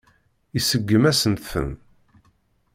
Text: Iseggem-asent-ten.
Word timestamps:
Iseggem-asent-ten. 0.57 1.69